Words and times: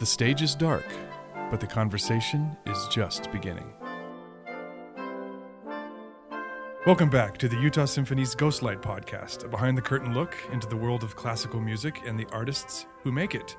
The 0.00 0.06
stage 0.06 0.40
is 0.40 0.54
dark, 0.54 0.86
but 1.50 1.60
the 1.60 1.66
conversation 1.66 2.56
is 2.64 2.88
just 2.88 3.30
beginning. 3.32 3.70
Welcome 6.86 7.10
back 7.10 7.36
to 7.36 7.50
the 7.50 7.60
Utah 7.60 7.84
Symphony's 7.84 8.34
Ghostlight 8.34 8.80
podcast, 8.80 9.44
a 9.44 9.48
behind 9.48 9.76
the 9.76 9.82
curtain 9.82 10.14
look 10.14 10.34
into 10.52 10.66
the 10.66 10.76
world 10.76 11.02
of 11.02 11.16
classical 11.16 11.60
music 11.60 12.00
and 12.06 12.18
the 12.18 12.26
artists 12.32 12.86
who 13.02 13.12
make 13.12 13.34
it. 13.34 13.58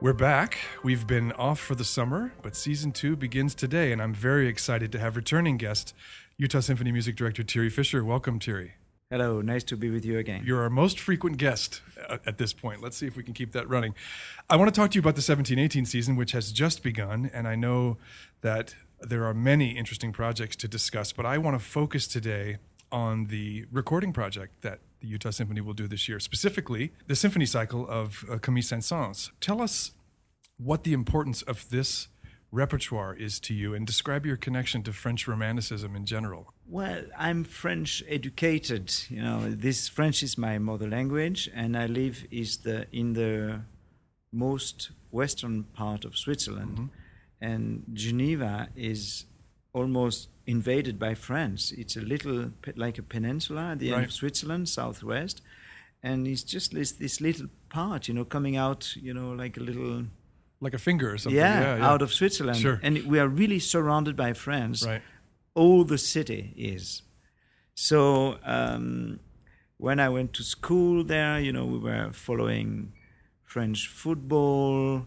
We're 0.00 0.14
back. 0.14 0.56
We've 0.82 1.06
been 1.06 1.30
off 1.32 1.60
for 1.60 1.74
the 1.74 1.84
summer, 1.84 2.32
but 2.40 2.56
season 2.56 2.90
two 2.92 3.14
begins 3.14 3.54
today, 3.54 3.92
and 3.92 4.00
I'm 4.00 4.14
very 4.14 4.48
excited 4.48 4.90
to 4.92 4.98
have 4.98 5.14
returning 5.14 5.58
guest, 5.58 5.94
Utah 6.38 6.60
Symphony 6.60 6.90
Music 6.90 7.16
Director 7.16 7.42
Thierry 7.42 7.68
Fischer. 7.68 8.02
Welcome, 8.02 8.40
Thierry. 8.40 8.76
Hello, 9.10 9.42
nice 9.42 9.64
to 9.64 9.76
be 9.76 9.90
with 9.90 10.06
you 10.06 10.18
again. 10.18 10.42
You're 10.42 10.62
our 10.62 10.70
most 10.70 10.98
frequent 10.98 11.36
guest 11.36 11.82
at 12.26 12.38
this 12.38 12.52
point. 12.52 12.82
Let's 12.82 12.96
see 12.96 13.06
if 13.06 13.16
we 13.16 13.22
can 13.22 13.34
keep 13.34 13.52
that 13.52 13.68
running. 13.68 13.94
I 14.48 14.56
want 14.56 14.72
to 14.72 14.78
talk 14.78 14.90
to 14.92 14.94
you 14.96 15.00
about 15.00 15.16
the 15.16 15.22
17 15.22 15.58
18 15.58 15.84
season, 15.84 16.16
which 16.16 16.32
has 16.32 16.52
just 16.52 16.82
begun, 16.82 17.30
and 17.32 17.46
I 17.46 17.54
know 17.56 17.98
that 18.40 18.74
there 19.00 19.24
are 19.24 19.34
many 19.34 19.76
interesting 19.76 20.12
projects 20.12 20.56
to 20.56 20.68
discuss, 20.68 21.12
but 21.12 21.24
I 21.24 21.38
want 21.38 21.58
to 21.58 21.64
focus 21.64 22.06
today 22.06 22.58
on 22.92 23.26
the 23.26 23.66
recording 23.70 24.12
project 24.12 24.62
that 24.62 24.80
the 25.00 25.06
Utah 25.08 25.30
Symphony 25.30 25.60
will 25.60 25.72
do 25.72 25.86
this 25.86 26.08
year, 26.08 26.20
specifically 26.20 26.92
the 27.06 27.16
symphony 27.16 27.46
cycle 27.46 27.88
of 27.88 28.24
uh, 28.30 28.38
Camille 28.38 28.62
Saint-Saëns. 28.62 29.30
Tell 29.40 29.62
us 29.62 29.92
what 30.58 30.84
the 30.84 30.92
importance 30.92 31.42
of 31.42 31.70
this 31.70 32.08
repertoire 32.52 33.14
is 33.14 33.38
to 33.40 33.54
you 33.54 33.74
and 33.74 33.86
describe 33.86 34.26
your 34.26 34.36
connection 34.36 34.82
to 34.82 34.92
French 34.92 35.28
Romanticism 35.28 35.94
in 35.94 36.04
general. 36.04 36.52
Well, 36.66 37.02
I'm 37.16 37.44
French 37.44 38.02
educated. 38.08 38.92
You 39.08 39.22
know, 39.22 39.50
this 39.50 39.88
French 39.88 40.22
is 40.22 40.36
my 40.36 40.58
mother 40.58 40.88
language, 40.88 41.48
and 41.54 41.76
I 41.76 41.86
live 41.86 42.24
is 42.30 42.58
the 42.58 42.86
in 42.92 43.12
the 43.14 43.62
most 44.32 44.90
western 45.10 45.64
part 45.64 46.04
of 46.04 46.16
Switzerland, 46.16 46.78
mm-hmm. 46.78 47.44
and 47.44 47.84
Geneva 47.92 48.68
is 48.76 49.26
almost 49.72 50.28
invaded 50.46 50.98
by 50.98 51.14
France. 51.14 51.72
It's 51.72 51.96
a 51.96 52.00
little 52.00 52.50
like 52.76 52.98
a 52.98 53.02
peninsula 53.02 53.72
at 53.72 53.78
the 53.78 53.92
end 53.92 54.04
of 54.04 54.12
Switzerland, 54.12 54.68
southwest, 54.68 55.40
and 56.02 56.26
it's 56.26 56.42
just 56.42 56.72
this, 56.72 56.92
this 56.92 57.20
little 57.20 57.48
part, 57.68 58.08
you 58.08 58.14
know, 58.14 58.24
coming 58.24 58.56
out, 58.56 58.96
you 58.96 59.14
know, 59.14 59.30
like 59.32 59.56
a 59.56 59.60
little 59.60 60.04
like 60.60 60.74
a 60.74 60.78
finger 60.78 61.12
or 61.12 61.18
something. 61.18 61.36
Yeah, 61.36 61.60
yeah, 61.60 61.76
yeah. 61.76 61.90
out 61.90 62.02
of 62.02 62.12
Switzerland. 62.12 62.58
Sure. 62.58 62.80
And 62.82 63.06
we 63.06 63.18
are 63.18 63.28
really 63.28 63.58
surrounded 63.58 64.16
by 64.16 64.32
France. 64.32 64.84
Right. 64.84 65.02
All 65.54 65.84
the 65.84 65.98
city 65.98 66.54
is. 66.56 67.02
So 67.74 68.38
um, 68.44 69.20
when 69.78 69.98
I 69.98 70.08
went 70.08 70.32
to 70.34 70.42
school 70.42 71.02
there, 71.04 71.40
you 71.40 71.52
know, 71.52 71.64
we 71.64 71.78
were 71.78 72.12
following 72.12 72.92
French 73.44 73.88
football, 73.88 75.06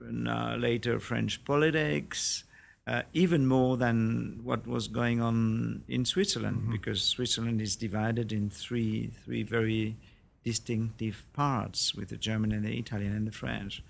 and, 0.00 0.28
uh, 0.28 0.56
later 0.58 0.98
French 1.00 1.44
politics, 1.44 2.44
uh, 2.86 3.02
even 3.12 3.46
more 3.46 3.76
than 3.76 4.40
what 4.42 4.66
was 4.66 4.88
going 4.88 5.20
on 5.20 5.82
in 5.88 6.04
Switzerland, 6.04 6.58
mm-hmm. 6.58 6.72
because 6.72 7.02
Switzerland 7.02 7.60
is 7.60 7.76
divided 7.76 8.32
in 8.32 8.50
three 8.50 9.10
three 9.24 9.42
very 9.42 9.96
distinctive 10.44 11.26
parts 11.32 11.94
with 11.94 12.08
the 12.08 12.16
German 12.16 12.52
and 12.52 12.64
the 12.64 12.78
Italian 12.78 13.14
and 13.14 13.26
the 13.26 13.32
French. 13.32 13.82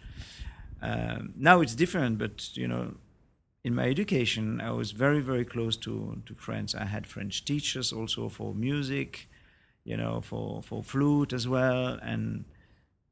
Um, 0.80 1.34
now 1.36 1.60
it's 1.60 1.74
different, 1.74 2.18
but 2.18 2.56
you 2.56 2.68
know, 2.68 2.94
in 3.64 3.74
my 3.74 3.88
education, 3.88 4.60
I 4.60 4.70
was 4.70 4.92
very, 4.92 5.20
very 5.20 5.44
close 5.44 5.76
to 5.78 6.22
to 6.26 6.34
French. 6.34 6.74
I 6.74 6.84
had 6.84 7.06
French 7.06 7.44
teachers 7.44 7.92
also 7.92 8.28
for 8.28 8.54
music, 8.54 9.28
you 9.84 9.96
know, 9.96 10.20
for 10.20 10.62
for 10.62 10.82
flute 10.82 11.32
as 11.32 11.48
well, 11.48 11.98
and 12.02 12.44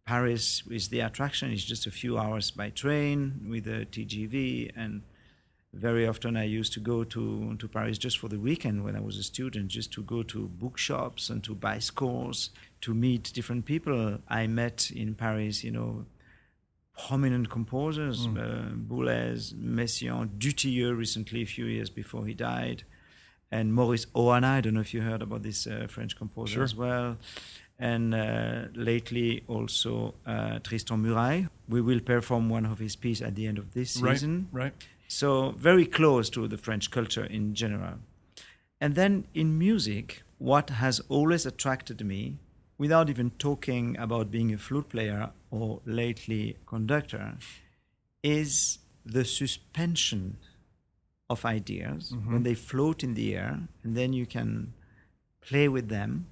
Paris 0.06 0.62
is 0.70 0.88
the 0.88 1.00
attraction. 1.00 1.50
It's 1.50 1.64
just 1.64 1.86
a 1.86 1.90
few 1.90 2.16
hours 2.18 2.50
by 2.50 2.70
train 2.70 3.46
with 3.50 3.64
the 3.64 3.86
TGV, 3.86 4.70
and 4.76 5.02
very 5.72 6.06
often 6.06 6.36
I 6.36 6.44
used 6.44 6.72
to 6.74 6.80
go 6.80 7.02
to 7.04 7.56
to 7.56 7.68
Paris 7.68 7.98
just 7.98 8.18
for 8.18 8.28
the 8.28 8.38
weekend 8.38 8.84
when 8.84 8.94
I 8.96 9.00
was 9.00 9.18
a 9.18 9.24
student, 9.24 9.68
just 9.68 9.92
to 9.94 10.02
go 10.02 10.22
to 10.22 10.46
bookshops 10.46 11.28
and 11.30 11.42
to 11.44 11.54
buy 11.54 11.80
scores, 11.80 12.50
to 12.82 12.94
meet 12.94 13.32
different 13.34 13.64
people 13.64 14.18
I 14.28 14.46
met 14.46 14.90
in 14.92 15.16
Paris. 15.16 15.64
You 15.64 15.72
know 15.72 16.06
prominent 16.96 17.50
composers, 17.50 18.26
mm. 18.26 18.38
uh, 18.38 18.74
Boulez, 18.74 19.54
Messiaen, 19.54 20.28
Dutilleux 20.38 20.96
recently, 20.96 21.42
a 21.42 21.46
few 21.46 21.66
years 21.66 21.90
before 21.90 22.26
he 22.26 22.34
died, 22.34 22.84
and 23.50 23.74
Maurice 23.74 24.06
Ohana. 24.14 24.44
I 24.44 24.60
don't 24.60 24.74
know 24.74 24.80
if 24.80 24.94
you 24.94 25.02
heard 25.02 25.22
about 25.22 25.42
this 25.42 25.66
uh, 25.66 25.86
French 25.88 26.16
composer 26.16 26.54
sure. 26.54 26.64
as 26.64 26.74
well. 26.74 27.16
And 27.78 28.14
uh, 28.14 28.68
lately 28.74 29.44
also 29.48 30.14
uh, 30.26 30.60
Tristan 30.60 31.02
Murail. 31.02 31.50
We 31.68 31.82
will 31.82 32.00
perform 32.00 32.48
one 32.48 32.64
of 32.64 32.78
his 32.78 32.96
pieces 32.96 33.26
at 33.26 33.34
the 33.34 33.46
end 33.46 33.58
of 33.58 33.74
this 33.74 33.90
season. 33.90 34.48
Right, 34.50 34.64
right. 34.64 34.72
So 35.08 35.50
very 35.50 35.84
close 35.84 36.30
to 36.30 36.48
the 36.48 36.56
French 36.56 36.90
culture 36.90 37.24
in 37.24 37.54
general. 37.54 37.98
And 38.80 38.94
then 38.94 39.26
in 39.34 39.58
music, 39.58 40.22
what 40.38 40.70
has 40.70 41.00
always 41.10 41.44
attracted 41.44 42.04
me 42.04 42.38
without 42.78 43.08
even 43.10 43.30
talking 43.38 43.96
about 43.98 44.30
being 44.30 44.52
a 44.52 44.58
flute 44.58 44.88
player 44.88 45.30
or 45.50 45.80
lately 45.84 46.56
conductor, 46.66 47.38
is 48.22 48.78
the 49.04 49.24
suspension 49.24 50.36
of 51.28 51.44
ideas 51.44 52.12
mm-hmm. 52.12 52.32
when 52.32 52.42
they 52.42 52.54
float 52.54 53.02
in 53.02 53.14
the 53.14 53.34
air, 53.34 53.60
and 53.82 53.96
then 53.96 54.12
you 54.12 54.26
can 54.26 54.72
play 55.40 55.68
with 55.68 55.88
them 55.88 56.26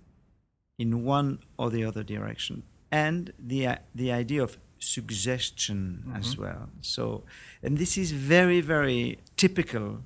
in 0.78 1.04
one 1.04 1.38
or 1.56 1.70
the 1.70 1.84
other 1.84 2.02
direction, 2.02 2.62
and 2.90 3.32
the 3.38 3.66
uh, 3.66 3.76
the 3.94 4.10
idea 4.12 4.42
of 4.42 4.58
suggestion 4.78 6.04
mm-hmm. 6.06 6.16
as 6.16 6.36
well. 6.36 6.68
So, 6.80 7.24
and 7.62 7.78
this 7.78 7.96
is 7.96 8.12
very 8.12 8.60
very 8.60 9.18
typical 9.36 10.00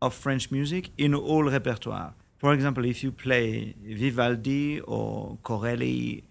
of 0.00 0.14
French 0.14 0.50
music 0.50 0.90
in 0.98 1.14
all 1.14 1.44
repertoire. 1.44 2.14
For 2.38 2.52
example, 2.52 2.84
if 2.84 3.02
you 3.02 3.10
play 3.10 3.74
Vivaldi 3.82 4.80
or 4.80 5.38
Corelli, 5.42 6.24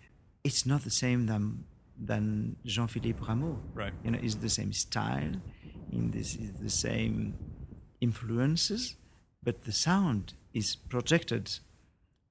it's 0.44 0.66
not 0.66 0.84
the 0.84 0.92
same 0.92 1.26
than 1.26 1.64
than 1.98 2.56
Jean-Philippe 2.66 3.20
Rameau. 3.26 3.58
Right. 3.74 3.94
You 4.04 4.12
know, 4.12 4.20
it's 4.22 4.36
the 4.36 4.50
same 4.50 4.74
style, 4.74 5.34
in 5.92 6.12
this 6.12 6.36
is 6.36 6.52
the 6.54 6.70
same 6.70 7.36
influences, 8.02 8.96
but 9.44 9.64
the 9.64 9.72
sound 9.72 10.34
is 10.54 10.76
projected 10.76 11.60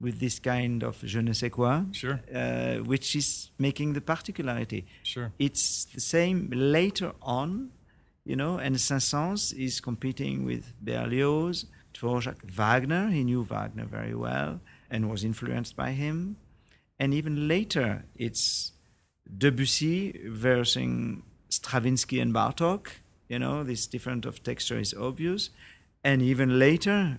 with 0.01 0.19
this 0.19 0.41
kind 0.41 0.83
of 0.83 1.01
je 1.05 1.22
ne 1.22 1.33
sais 1.33 1.51
quoi, 1.51 1.84
sure. 1.93 2.21
uh, 2.34 2.78
which 2.78 3.15
is 3.15 3.51
making 3.59 3.93
the 3.93 4.01
particularity. 4.01 4.84
Sure. 5.05 5.33
It's 5.39 5.84
the 5.84 6.01
same 6.01 6.49
later 6.53 7.12
on, 7.22 7.71
you 8.25 8.34
know, 8.34 8.59
and 8.59 8.81
Saint-Saëns 8.81 9.55
is 9.56 9.81
competing 9.81 10.45
with 10.45 10.72
Berlioz 10.81 11.67
Dvorak 11.95 12.43
Wagner. 12.45 13.11
He 13.11 13.22
knew 13.22 13.45
Wagner 13.45 13.84
very 13.87 14.15
well 14.15 14.61
and 14.91 15.09
was 15.09 15.22
influenced 15.25 15.77
by 15.77 15.93
him. 15.93 16.37
And 16.99 17.15
even 17.15 17.49
later, 17.49 18.05
it's 18.17 18.72
Debussy 19.37 20.20
versus 20.26 21.16
Stravinsky 21.48 22.20
and 22.20 22.34
Bartok. 22.34 22.88
You 23.28 23.38
know, 23.38 23.65
this 23.65 23.87
difference 23.87 24.26
of 24.26 24.43
texture 24.43 24.78
is 24.78 24.94
obvious. 24.94 25.50
And 26.04 26.20
even 26.20 26.59
later, 26.59 27.19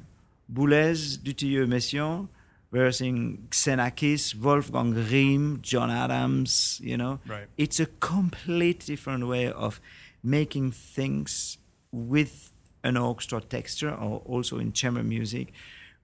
Boulez, 0.52 1.18
Dutilleux, 1.18 1.68
Messiaen 1.68 2.28
versus 2.72 3.38
Xenakis, 3.50 4.36
Wolfgang 4.36 4.94
Rihm, 4.94 5.62
John 5.62 5.90
Adams. 5.90 6.80
You 6.84 6.98
know, 6.98 7.20
right. 7.28 7.48
it's 7.58 7.80
a 7.80 7.86
complete 7.86 8.86
different 8.86 9.28
way 9.28 9.52
of 9.52 9.80
making 10.24 10.72
things 10.72 11.58
with 11.92 12.52
an 12.84 12.98
orchestra 12.98 13.40
texture 13.42 13.92
or 13.92 14.20
also 14.26 14.60
in 14.60 14.74
chamber 14.74 15.04
music 15.04 15.54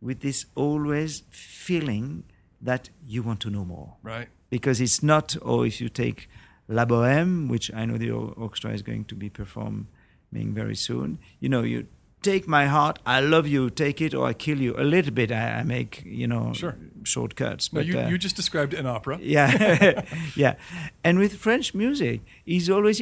with 0.02 0.22
this 0.22 0.46
always 0.56 1.24
feeling 1.30 2.24
that 2.62 2.90
you 3.06 3.24
want 3.24 3.40
to 3.42 3.50
know 3.50 3.66
more. 3.66 3.96
Right. 4.04 4.28
Because 4.50 4.82
it's 4.82 5.02
not, 5.04 5.36
or 5.42 5.66
if 5.66 5.80
you 5.80 5.90
take 5.90 6.30
La 6.68 6.86
Bohème, 6.86 7.50
which 7.50 7.74
I 7.74 7.86
know 7.86 7.98
the 7.98 8.12
orchestra 8.12 8.72
is 8.72 8.82
going 8.82 9.06
to 9.06 9.16
be 9.16 9.30
performing 9.30 9.88
very 10.32 10.76
soon, 10.76 11.20
you 11.40 11.50
know, 11.50 11.64
you 11.64 11.88
take 12.22 12.48
my 12.48 12.66
heart, 12.66 13.00
I 13.06 13.22
love 13.22 13.48
you, 13.48 13.70
take 13.70 14.02
it 14.02 14.14
or 14.14 14.28
I 14.28 14.34
kill 14.34 14.60
you. 14.60 14.76
A 14.78 14.84
little 14.84 15.14
bit, 15.14 15.32
I, 15.32 15.60
I 15.60 15.64
make, 15.64 16.04
you 16.06 16.28
know, 16.28 16.54
sure. 16.54 16.76
shortcuts. 17.04 17.70
But 17.70 17.86
you, 17.86 18.00
uh, 18.00 18.08
you 18.10 18.18
just 18.18 18.36
described 18.36 18.74
an 18.74 18.86
opera. 18.86 19.20
Yeah. 19.22 20.04
yeah. 20.36 20.56
And 21.04 21.20
with 21.20 21.36
French 21.36 21.74
music, 21.74 22.22
he's 22.46 22.70
always, 22.70 23.02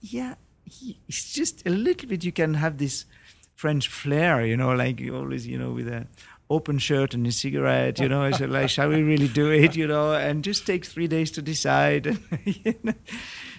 yeah, 0.00 0.34
it's 1.08 1.32
just 1.32 1.66
a 1.66 1.70
little 1.70 2.08
bit 2.08 2.24
you 2.24 2.32
can 2.32 2.54
have 2.54 2.78
this 2.78 3.06
French 3.54 3.88
flair, 3.88 4.44
you 4.44 4.56
know, 4.56 4.72
like 4.72 5.02
always, 5.12 5.46
you 5.46 5.58
know, 5.58 5.70
with 5.72 5.88
a 5.88 6.06
open 6.50 6.78
shirt 6.78 7.14
and 7.14 7.26
a 7.26 7.32
cigarette, 7.32 7.98
you 7.98 8.08
know. 8.08 8.22
I 8.22 8.30
said, 8.32 8.50
like, 8.50 8.68
shall 8.68 8.88
we 8.88 9.02
really 9.02 9.28
do 9.28 9.50
it, 9.50 9.76
you 9.76 9.86
know? 9.86 10.12
And 10.12 10.44
just 10.44 10.66
take 10.66 10.84
three 10.84 11.06
days 11.06 11.30
to 11.32 11.42
decide. 11.42 12.18
you 12.44 12.74
know? 12.82 12.94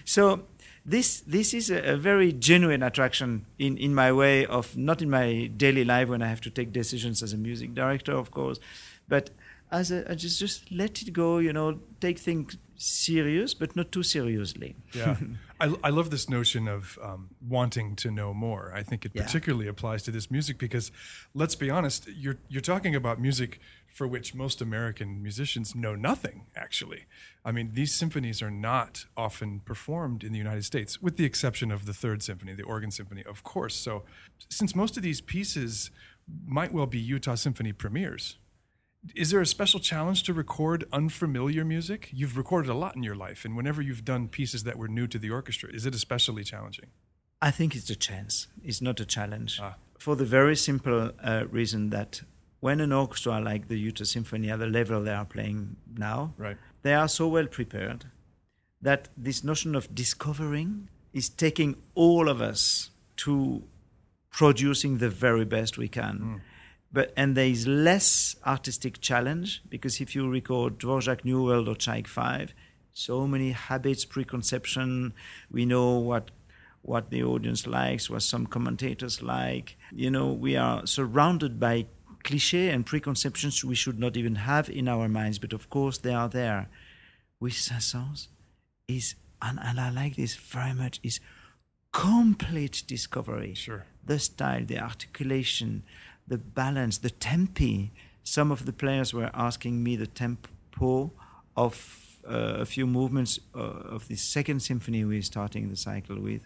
So 0.04 0.44
this 0.84 1.20
this 1.20 1.52
is 1.52 1.68
a, 1.68 1.94
a, 1.94 1.96
very 1.96 2.32
genuine 2.32 2.82
attraction 2.82 3.44
in 3.58 3.76
in 3.76 3.92
my 3.94 4.12
way 4.12 4.46
of 4.46 4.76
not 4.76 5.02
in 5.02 5.10
my 5.10 5.50
daily 5.56 5.84
life 5.84 6.08
when 6.08 6.22
I 6.22 6.28
have 6.28 6.40
to 6.42 6.50
take 6.50 6.72
decisions 6.72 7.22
as 7.22 7.32
a 7.32 7.36
music 7.36 7.74
director, 7.74 8.12
of 8.12 8.30
course, 8.30 8.60
but 9.08 9.30
as 9.72 9.90
a, 9.90 10.08
I 10.08 10.14
just 10.14 10.38
just 10.38 10.70
let 10.70 11.02
it 11.02 11.12
go, 11.12 11.38
you 11.38 11.52
know, 11.52 11.80
take 12.00 12.18
things 12.20 12.56
serious, 12.76 13.54
but 13.54 13.74
not 13.76 13.92
too 13.92 14.02
seriously. 14.02 14.76
Yeah. 14.94 15.16
I, 15.60 15.74
I 15.84 15.90
love 15.90 16.10
this 16.10 16.28
notion 16.28 16.68
of 16.68 16.98
um, 17.02 17.30
wanting 17.46 17.96
to 17.96 18.10
know 18.10 18.34
more. 18.34 18.72
I 18.74 18.82
think 18.82 19.04
it 19.04 19.12
Yeah. 19.14 19.22
particularly 19.24 19.66
applies 19.68 20.02
to 20.04 20.10
this 20.10 20.30
music 20.30 20.58
because, 20.58 20.92
let's 21.34 21.54
be 21.54 21.70
honest, 21.70 22.08
you're, 22.08 22.36
you're 22.48 22.60
talking 22.60 22.94
about 22.94 23.20
music 23.20 23.60
for 23.88 24.06
which 24.06 24.34
most 24.34 24.60
American 24.60 25.22
musicians 25.22 25.74
know 25.74 25.94
nothing, 25.94 26.44
actually. 26.54 27.06
I 27.46 27.52
mean, 27.52 27.70
these 27.72 27.94
symphonies 27.94 28.42
are 28.42 28.50
not 28.50 29.06
often 29.16 29.60
performed 29.60 30.22
in 30.22 30.32
the 30.32 30.38
United 30.38 30.64
States, 30.66 31.00
with 31.00 31.16
the 31.16 31.24
exception 31.24 31.70
of 31.70 31.86
the 31.86 31.94
Third 31.94 32.22
Symphony, 32.22 32.52
the 32.52 32.62
Organ 32.64 32.90
Symphony, 32.90 33.24
of 33.24 33.42
course. 33.42 33.74
So, 33.74 34.04
since 34.50 34.74
most 34.76 34.98
of 34.98 35.02
these 35.02 35.22
pieces 35.22 35.90
might 36.46 36.72
well 36.74 36.84
be 36.86 36.98
Utah 36.98 37.36
Symphony 37.36 37.72
premieres, 37.72 38.36
is 39.14 39.30
there 39.30 39.40
a 39.40 39.46
special 39.46 39.80
challenge 39.80 40.22
to 40.24 40.32
record 40.32 40.84
unfamiliar 40.92 41.64
music? 41.64 42.10
You've 42.12 42.36
recorded 42.36 42.70
a 42.70 42.74
lot 42.74 42.96
in 42.96 43.02
your 43.02 43.14
life, 43.14 43.44
and 43.44 43.56
whenever 43.56 43.80
you've 43.82 44.04
done 44.04 44.28
pieces 44.28 44.64
that 44.64 44.76
were 44.78 44.88
new 44.88 45.06
to 45.06 45.18
the 45.18 45.30
orchestra, 45.30 45.68
is 45.72 45.86
it 45.86 45.94
especially 45.94 46.44
challenging? 46.44 46.86
I 47.40 47.50
think 47.50 47.74
it's 47.76 47.90
a 47.90 47.96
chance. 47.96 48.48
It's 48.64 48.80
not 48.80 49.00
a 49.00 49.04
challenge. 49.06 49.58
Ah. 49.62 49.74
For 49.98 50.16
the 50.16 50.24
very 50.24 50.56
simple 50.56 51.12
uh, 51.22 51.44
reason 51.50 51.90
that 51.90 52.22
when 52.60 52.80
an 52.80 52.92
orchestra 52.92 53.40
like 53.40 53.68
the 53.68 53.78
Utah 53.78 54.04
Symphony 54.04 54.50
at 54.50 54.58
the 54.58 54.66
level 54.66 55.02
they 55.02 55.12
are 55.12 55.24
playing 55.24 55.76
now, 55.96 56.34
Right. 56.38 56.56
they 56.82 56.94
are 56.94 57.08
so 57.08 57.28
well 57.28 57.46
prepared 57.46 58.06
that 58.82 59.08
this 59.16 59.42
notion 59.44 59.74
of 59.74 59.94
discovering 59.94 60.88
is 61.12 61.28
taking 61.28 61.76
all 61.94 62.28
of 62.28 62.40
us 62.40 62.90
to 63.16 63.62
producing 64.30 64.98
the 64.98 65.08
very 65.08 65.44
best 65.44 65.78
we 65.78 65.88
can. 65.88 66.42
But 66.92 67.12
and 67.16 67.36
there 67.36 67.46
is 67.46 67.66
less 67.66 68.36
artistic 68.46 69.00
challenge 69.00 69.62
because 69.68 70.00
if 70.00 70.14
you 70.14 70.28
record 70.30 70.78
Dvorak 70.78 71.24
New 71.24 71.42
World 71.42 71.68
or 71.68 71.74
Tchaik 71.74 72.06
Five, 72.06 72.54
so 72.92 73.26
many 73.26 73.50
habits, 73.50 74.06
preconception. 74.06 75.12
We 75.50 75.66
know 75.66 75.98
what 75.98 76.30
what 76.80 77.10
the 77.10 77.22
audience 77.22 77.66
likes, 77.66 78.08
what 78.08 78.22
some 78.22 78.46
commentators 78.46 79.20
like. 79.20 79.76
You 79.92 80.10
know, 80.10 80.32
we 80.32 80.56
are 80.56 80.86
surrounded 80.86 81.58
by 81.58 81.86
cliche 82.22 82.70
and 82.70 82.86
preconceptions 82.86 83.64
we 83.64 83.74
should 83.74 83.98
not 83.98 84.16
even 84.16 84.36
have 84.36 84.70
in 84.70 84.88
our 84.88 85.08
minds, 85.08 85.38
but 85.38 85.52
of 85.52 85.68
course 85.68 85.98
they 85.98 86.14
are 86.14 86.28
there. 86.28 86.68
With 87.40 87.54
Saint-Saëns 87.54 88.28
is, 88.88 89.16
and, 89.42 89.58
and 89.62 89.78
I 89.80 89.90
like 89.90 90.16
this 90.16 90.36
very 90.36 90.74
much, 90.74 91.00
is 91.02 91.20
complete 91.92 92.84
discovery. 92.86 93.54
Sure. 93.54 93.84
The 94.04 94.18
style, 94.18 94.64
the 94.64 94.78
articulation, 94.78 95.82
the 96.28 96.38
balance, 96.38 96.98
the 96.98 97.10
tempi. 97.10 97.92
Some 98.22 98.50
of 98.50 98.64
the 98.66 98.72
players 98.72 99.12
were 99.14 99.30
asking 99.34 99.82
me 99.82 99.96
the 99.96 100.06
tempo 100.06 101.12
of 101.56 101.74
uh, 102.28 102.56
a 102.60 102.66
few 102.66 102.86
movements 102.86 103.38
uh, 103.54 103.58
of 103.58 104.08
the 104.08 104.16
second 104.16 104.60
symphony 104.60 105.04
we're 105.04 105.22
starting 105.22 105.68
the 105.70 105.76
cycle 105.76 106.18
with. 106.20 106.42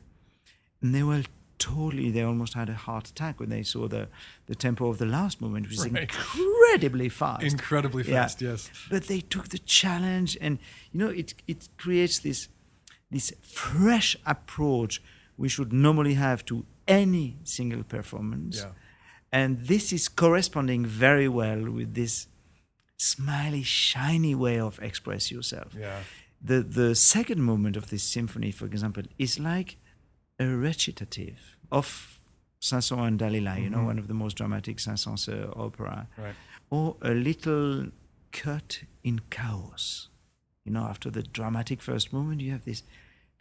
And 0.83 0.95
they 0.95 1.03
were 1.03 1.23
totally, 1.59 2.11
they 2.11 2.23
almost 2.23 2.55
had 2.55 2.69
a 2.69 2.75
heart 2.75 3.09
attack 3.09 3.41
when 3.41 3.49
they 3.51 3.63
saw 3.63 3.89
the, 3.89 4.09
the 4.47 4.55
tempo 4.55 4.89
of 4.89 4.99
the 4.99 5.07
last 5.07 5.41
movement, 5.41 5.67
which 5.69 5.79
is 5.79 5.89
Right. 5.89 6.03
incredibly 6.03 7.09
fast. 7.09 7.43
Incredibly 7.43 8.03
Yeah. 8.05 8.23
fast, 8.23 8.41
yes. 8.43 8.71
But 8.91 9.05
they 9.05 9.21
took 9.21 9.49
the 9.49 9.59
challenge, 9.59 10.37
and 10.41 10.59
you 10.93 10.99
know, 11.01 11.09
it 11.09 11.35
it 11.47 11.69
creates 11.77 12.19
this 12.21 12.49
this 13.11 13.33
fresh 13.43 14.17
approach 14.25 15.03
we 15.37 15.49
should 15.49 15.73
normally 15.73 16.15
have 16.15 16.45
to 16.45 16.65
any 16.87 17.37
single 17.45 17.83
performance. 17.83 18.59
Yeah. 18.59 18.73
And 19.33 19.67
this 19.67 19.93
is 19.93 20.09
corresponding 20.09 20.85
very 20.87 21.29
well 21.29 21.71
with 21.71 21.95
this 21.95 22.27
smiley, 22.97 23.63
shiny 23.63 24.35
way 24.35 24.59
of 24.61 24.79
express 24.83 25.31
yourself. 25.31 25.75
Yeah. 25.79 26.01
The 26.43 26.63
the 26.63 26.95
second 26.95 27.43
movement 27.43 27.77
of 27.77 27.91
this 27.91 28.03
symphony, 28.03 28.51
for 28.51 28.67
example, 28.67 29.05
is 29.19 29.39
like 29.39 29.77
a 30.39 30.47
recitative 30.47 31.57
of 31.71 32.19
Samson 32.61 32.99
and 32.99 33.19
Dalila, 33.21 33.63
you 33.63 33.71
know, 33.71 33.85
one 33.85 33.99
of 33.99 34.07
the 34.09 34.15
most 34.15 34.37
dramatic 34.37 34.81
Saint-Saëns 34.81 35.29
uh, 35.29 35.51
opera 35.65 36.09
Right. 36.19 36.35
or 36.71 36.97
a 37.03 37.11
little 37.15 37.87
cut 38.33 38.83
in 39.03 39.21
chaos. 39.31 40.09
You 40.65 40.73
know, 40.73 40.83
after 40.85 41.11
the 41.11 41.23
dramatic 41.23 41.81
first 41.81 42.13
movement, 42.13 42.41
you 42.43 42.51
have 42.53 42.65
this 42.65 42.83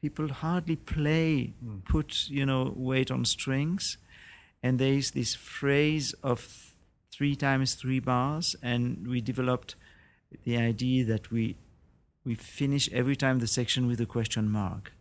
people 0.02 0.30
hardly 0.30 0.76
play, 0.78 1.54
put, 1.86 2.30
you 2.30 2.46
know, 2.46 2.74
weight 2.76 3.12
on 3.12 3.26
strings. 3.26 3.98
And 4.62 4.80
there 4.80 4.94
is 4.94 5.12
this 5.12 5.36
phrase 5.36 6.14
of 6.24 6.74
three 7.12 7.36
times 7.36 7.76
three 7.76 8.00
bars, 8.00 8.56
and 8.62 9.08
we 9.08 9.22
developed 9.22 9.76
the 10.44 10.58
idea 10.58 11.06
that 11.06 11.32
we 11.32 11.56
we 12.26 12.36
finish 12.36 12.90
every 12.92 13.16
time 13.16 13.40
the 13.40 13.48
section 13.48 13.88
with 13.88 14.00
a 14.02 14.06
question 14.06 14.50
mark. 14.52 14.92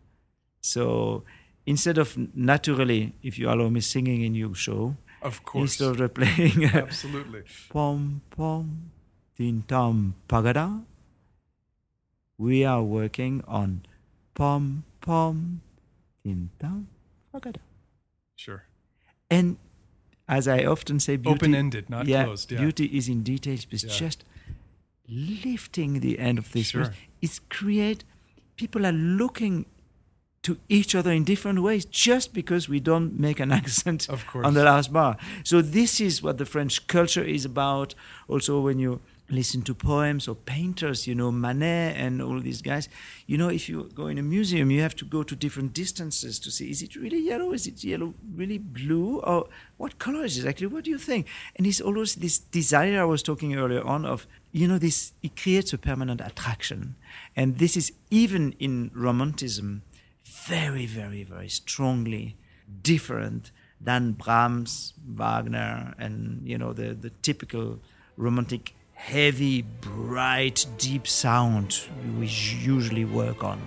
So 0.60 1.24
instead 1.66 1.98
of 1.98 2.16
naturally, 2.34 3.14
if 3.22 3.38
you 3.38 3.50
allow 3.50 3.68
me 3.68 3.80
singing 3.80 4.22
in 4.22 4.34
your 4.34 4.54
show, 4.54 4.96
Of 5.20 5.42
course. 5.44 5.62
instead 5.80 6.00
of 6.00 6.14
playing 6.14 6.64
uh, 6.66 6.86
Absolutely. 6.86 7.42
pom 7.74 8.22
pom 8.30 8.90
tin 9.36 9.62
tom 9.66 10.14
pagada 10.28 10.84
we 12.38 12.64
are 12.64 12.82
working 12.82 13.42
on 13.48 13.82
pom 14.34 14.84
pom 15.00 15.60
tin 16.22 16.50
tom 16.60 16.86
pagada 17.34 17.58
Sure. 18.36 18.62
And 19.30 19.56
as 20.28 20.46
i 20.48 20.64
often 20.64 20.98
say 21.00 21.16
beauty 21.16 21.34
Open 21.36 21.54
ended, 21.54 21.88
not 21.90 22.06
yeah, 22.06 22.24
closed. 22.24 22.50
Yeah. 22.52 22.60
beauty 22.60 22.86
is 22.86 23.08
in 23.08 23.22
details 23.22 23.64
but 23.64 23.82
Yeah. 23.82 23.90
just 23.90 24.24
lifting 25.08 26.00
the 26.00 26.18
end 26.18 26.38
of 26.38 26.52
this 26.52 26.68
Sure. 26.68 26.84
verse 26.84 26.94
is 27.22 27.40
create 27.48 28.04
people 28.56 28.84
are 28.86 28.92
looking 28.92 29.64
to 30.42 30.56
each 30.68 30.94
other 30.94 31.10
in 31.12 31.24
different 31.24 31.62
ways 31.62 31.84
just 31.84 32.32
because 32.32 32.68
we 32.68 32.80
don't 32.80 33.18
make 33.18 33.40
an 33.40 33.50
accent 33.60 34.08
Of 34.08 34.26
course. 34.26 34.46
on 34.46 34.54
the 34.54 34.64
last 34.64 34.92
bar. 34.92 35.16
So 35.44 35.60
this 35.62 36.00
is 36.00 36.22
what 36.22 36.38
the 36.38 36.44
French 36.46 36.86
culture 36.86 37.22
is 37.24 37.44
about. 37.44 37.94
Also, 38.28 38.60
when 38.60 38.78
you 38.78 39.00
listen 39.30 39.62
to 39.62 39.74
poems 39.74 40.26
or 40.26 40.34
painters, 40.34 41.06
you 41.06 41.14
know 41.14 41.30
Manet 41.30 41.94
and 41.96 42.22
all 42.22 42.40
these 42.40 42.62
guys. 42.62 42.88
You 43.26 43.36
know, 43.38 43.48
if 43.48 43.68
you 43.68 43.90
go 43.94 44.06
in 44.06 44.18
a 44.18 44.22
museum, 44.22 44.70
you 44.70 44.80
have 44.80 44.96
to 44.96 45.04
go 45.04 45.22
to 45.22 45.36
different 45.36 45.72
distances 45.72 46.38
to 46.40 46.50
see: 46.50 46.70
is 46.70 46.82
it 46.82 46.96
really 46.96 47.20
yellow? 47.20 47.52
Is 47.52 47.66
it 47.66 47.84
yellow 47.84 48.14
really 48.34 48.58
blue? 48.58 49.20
Or 49.20 49.48
what 49.76 49.98
color 49.98 50.24
is 50.24 50.38
it 50.38 50.46
actually? 50.46 50.68
What 50.68 50.84
do 50.84 50.90
you 50.90 50.98
think? 50.98 51.26
And 51.56 51.66
it's 51.66 51.80
always 51.80 52.16
this 52.16 52.38
desire 52.38 53.00
I 53.00 53.04
was 53.04 53.22
talking 53.22 53.54
earlier 53.54 53.84
on 53.84 54.04
of 54.04 54.26
you 54.52 54.66
know 54.66 54.78
this. 54.78 55.12
It 55.22 55.36
creates 55.36 55.72
a 55.72 55.78
permanent 55.78 56.20
attraction, 56.20 56.96
and 57.36 57.58
this 57.58 57.76
is 57.76 57.92
even 58.10 58.52
in 58.58 58.90
romanticism 58.94 59.82
very, 60.24 60.86
very, 60.86 61.22
very 61.24 61.48
strongly 61.48 62.36
different 62.82 63.50
than 63.80 64.12
Brahms, 64.12 64.94
Wagner, 65.06 65.94
and 65.98 66.40
you 66.44 66.58
know 66.58 66.72
the 66.72 66.94
the 66.94 67.10
typical 67.22 67.80
romantic, 68.16 68.74
heavy, 68.98 69.62
bright, 69.62 70.66
deep 70.76 71.06
sound 71.06 71.80
we 72.18 72.26
usually 72.26 73.04
work 73.04 73.44
on. 73.44 73.62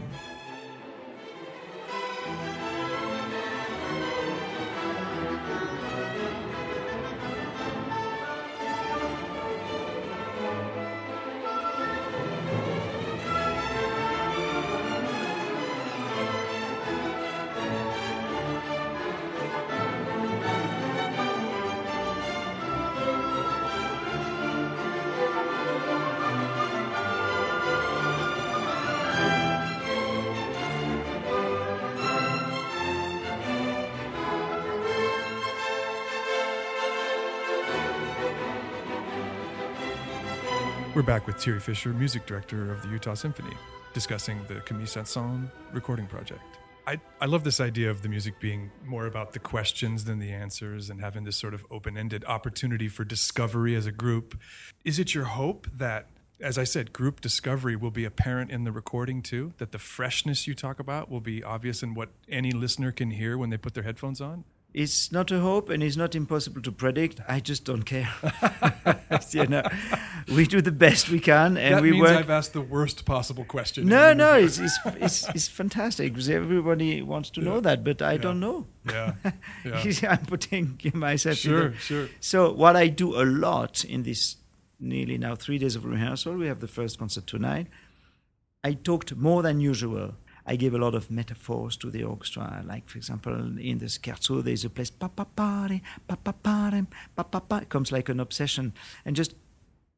We're 41.01 41.08
back 41.08 41.25
with 41.25 41.38
Thierry 41.38 41.60
Fischer, 41.60 41.93
music 41.93 42.27
director 42.27 42.72
of 42.72 42.84
the 42.84 42.89
Utah 42.89 43.15
Symphony, 43.15 43.55
discussing 43.91 44.39
the 44.48 44.62
Camille 44.62 44.86
Saint-Saëns 44.86 45.50
recording 45.74 46.05
project. 46.05 46.43
I, 46.86 47.00
I 47.20 47.25
love 47.25 47.43
this 47.43 47.60
idea 47.60 47.89
of 47.89 48.03
the 48.03 48.08
music 48.08 48.39
being 48.39 48.70
more 48.86 49.08
about 49.08 49.34
the 49.34 49.39
questions 49.39 50.05
than 50.05 50.20
the 50.20 50.31
answers 50.31 50.91
and 50.91 51.01
having 51.01 51.24
this 51.24 51.38
sort 51.38 51.55
of 51.55 51.65
open 51.72 51.98
ended 51.98 52.24
opportunity 52.25 52.88
for 52.88 53.03
discovery 53.03 53.75
as 53.75 53.88
a 53.88 53.91
group. 53.91 54.39
Is 54.86 55.00
it 55.00 55.15
your 55.15 55.24
hope 55.24 55.65
that, 55.74 56.10
as 56.39 56.60
I 56.60 56.65
said, 56.65 56.93
group 56.93 57.20
discovery 57.20 57.75
will 57.75 57.89
be 57.89 58.05
apparent 58.05 58.51
in 58.51 58.63
the 58.63 58.72
recording 58.72 59.24
too? 59.24 59.53
That 59.58 59.72
the 59.72 59.79
freshness 59.79 60.46
you 60.46 60.53
talk 60.53 60.79
about 60.79 61.10
will 61.10 61.20
be 61.20 61.43
obvious 61.43 61.81
in 61.81 61.96
what 61.96 62.10
any 62.29 62.51
listener 62.51 62.91
can 62.91 63.10
hear 63.10 63.39
when 63.39 63.50
they 63.50 63.58
put 63.58 63.74
their 63.74 63.86
headphones 63.86 64.22
on? 64.22 64.43
It's 64.74 65.12
not 65.12 65.32
a 65.32 65.40
hope 65.40 65.70
and 65.70 65.84
it's 65.84 65.98
not 65.98 66.16
impossible 66.16 66.62
to 66.62 66.72
predict. 66.72 67.20
I 67.28 67.40
just 67.40 67.66
don't 67.66 67.84
care. 67.84 68.10
you 69.32 69.46
know, 69.48 69.63
we 70.34 70.46
do 70.46 70.62
the 70.62 70.72
best 70.72 71.10
we 71.10 71.20
can, 71.20 71.58
and 71.58 71.75
that 71.75 71.82
we 71.82 71.92
means 71.92 72.04
work. 72.04 72.18
I've 72.20 72.30
asked 72.30 72.54
the 72.54 72.62
worst 72.62 73.06
possible 73.06 73.44
question. 73.44 73.88
no, 73.88 74.13
no, 74.13 74.36
it's, 74.36 74.58
it's 74.60 74.78
it's 74.86 75.28
it's 75.30 75.48
fantastic 75.48 76.13
because 76.13 76.30
everybody 76.30 77.01
wants 77.01 77.30
to 77.32 77.42
know 77.42 77.60
that, 77.60 77.84
but 77.84 78.01
I 78.01 78.18
don't 78.18 78.40
know. 78.40 78.66
yeah, 78.90 79.13
yeah. 79.66 80.12
I'm 80.12 80.25
putting 80.25 80.80
myself 80.94 81.36
in 81.46 81.51
Sure, 81.51 81.70
the- 81.70 81.78
sure. 81.78 82.10
So 82.20 82.51
what 82.54 82.75
I 82.75 82.88
do 82.88 83.22
a 83.22 83.25
lot 83.25 83.84
in 83.84 84.04
this 84.04 84.38
nearly 84.80 85.18
now 85.18 85.36
three 85.36 85.58
days 85.58 85.75
of 85.75 85.86
rehearsal, 85.86 86.36
we 86.36 86.48
have 86.48 86.60
the 86.62 86.68
first 86.68 86.98
concert 86.98 87.28
tonight. 87.28 87.68
I 88.63 88.74
talked 88.74 89.16
more 89.16 89.42
than 89.44 89.60
usual. 89.60 90.13
I 90.46 90.56
gave 90.56 90.74
a 90.74 90.78
lot 90.78 90.96
of 90.96 91.10
metaphors 91.12 91.78
to 91.78 91.90
the 91.90 92.04
orchestra. 92.04 92.64
Like, 92.66 92.90
for 92.90 92.98
example, 92.98 93.34
in 93.60 93.78
the 93.78 93.86
scherzo, 93.86 94.44
there's 94.44 94.66
a 94.66 94.70
place, 94.70 94.90
pa 94.90 95.08
pa 95.08 95.26
pare, 95.26 95.82
pa 96.08 96.16
pa 96.16 96.32
pare, 96.32 96.86
pa 97.16 97.24
pa 97.24 97.40
pa. 97.40 97.58
It 97.58 97.70
comes 97.70 97.92
like 97.92 98.10
an 98.10 98.20
obsession. 98.20 98.74
And 99.06 99.16
just 99.16 99.36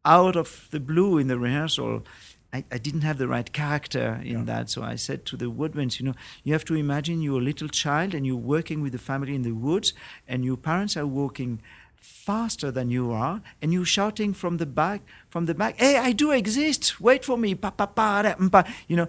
out 0.05 0.35
of 0.35 0.67
the 0.71 0.79
blue 0.79 1.17
in 1.17 1.27
the 1.27 1.39
rehearsal, 1.39 2.03
I, 2.51 2.63
I 2.71 2.77
didn't 2.77 3.01
have 3.01 3.17
the 3.17 3.27
right 3.27 3.51
character 3.51 4.21
in 4.23 4.31
Yeah. 4.31 4.43
that. 4.43 4.69
So 4.69 4.83
I 4.83 4.95
said 4.95 5.25
to 5.25 5.37
the 5.37 5.49
woodwinds, 5.49 5.99
you 5.99 6.05
know, 6.05 6.13
you 6.43 6.53
have 6.53 6.65
to 6.65 6.75
imagine 6.75 7.21
you're 7.21 7.39
a 7.39 7.43
little 7.43 7.67
child 7.69 8.13
and 8.13 8.27
you're 8.27 8.35
working 8.35 8.81
with 8.83 8.91
the 8.91 8.99
family 8.99 9.33
in 9.33 9.41
the 9.41 9.53
woods, 9.53 9.93
and 10.27 10.45
your 10.45 10.57
parents 10.57 10.95
are 10.95 11.07
walking 11.07 11.61
faster 12.03 12.69
than 12.71 12.89
you 12.91 13.11
are, 13.11 13.41
and 13.61 13.71
you're 13.73 13.85
shouting 13.85 14.33
from 14.33 14.57
the 14.57 14.65
back, 14.65 15.01
from 15.29 15.45
the 15.45 15.53
back, 15.55 15.79
hey, 15.79 15.97
I 15.97 16.11
do 16.11 16.31
exist, 16.31 16.99
wait 16.99 17.23
for 17.25 17.37
me, 17.37 17.55
pa 17.55 17.71
pa 17.71 17.85
pa, 17.87 18.21
mm, 18.37 18.51
pa. 18.51 18.63
You 18.87 18.97
know, 18.97 19.07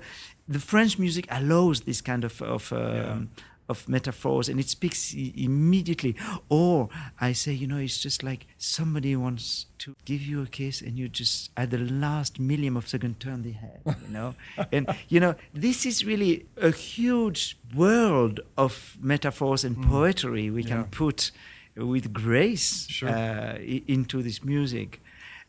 the 0.48 0.60
French 0.60 0.98
music 0.98 1.26
allows 1.30 1.80
this 1.82 2.00
kind 2.00 2.24
of 2.24 2.40
of 2.42 2.72
um, 2.72 2.78
Yeah. 2.94 3.18
of 3.66 3.88
metaphors, 3.88 4.48
and 4.50 4.60
it 4.60 4.68
speaks 4.68 5.14
i- 5.16 5.32
immediately. 5.36 6.14
Or 6.50 6.88
I 7.18 7.32
say, 7.32 7.52
you 7.54 7.66
know, 7.66 7.78
it's 7.78 7.98
just 7.98 8.22
like 8.22 8.46
somebody 8.58 9.16
wants 9.16 9.66
to 9.78 9.94
give 10.04 10.20
you 10.20 10.42
a 10.42 10.46
kiss, 10.46 10.82
and 10.82 10.98
you 10.98 11.08
just 11.08 11.50
at 11.56 11.70
the 11.70 11.78
last 11.78 12.38
million 12.38 12.76
of 12.76 12.86
second 12.86 13.20
turn 13.20 13.42
the 13.42 13.52
head, 13.52 13.80
you 13.86 14.12
know, 14.16 14.34
and 14.70 14.86
you 15.08 15.18
know, 15.18 15.34
this 15.54 15.86
is 15.86 16.04
really 16.04 16.44
a 16.60 16.70
huge 16.70 17.56
world 17.74 18.40
of 18.56 18.96
metaphors 19.00 19.64
and 19.64 19.76
poetry 19.82 20.50
we 20.50 20.62
Yeah. 20.62 20.68
can 20.68 20.84
put 20.90 21.32
with 21.76 22.12
grace 22.12 22.86
Sure. 22.88 23.08
uh, 23.08 23.56
into 23.58 24.22
this 24.22 24.42
music. 24.44 25.00